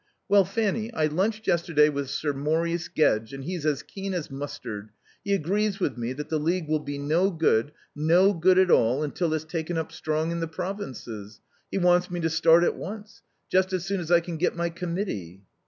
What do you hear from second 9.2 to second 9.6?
it's